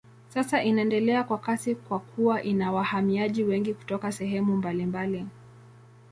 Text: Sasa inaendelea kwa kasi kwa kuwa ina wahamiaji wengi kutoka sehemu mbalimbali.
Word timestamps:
Sasa 0.29 0.63
inaendelea 0.63 1.23
kwa 1.23 1.37
kasi 1.37 1.75
kwa 1.75 1.99
kuwa 1.99 2.43
ina 2.43 2.71
wahamiaji 2.71 3.43
wengi 3.43 3.73
kutoka 3.73 4.11
sehemu 4.11 4.57
mbalimbali. 4.57 5.27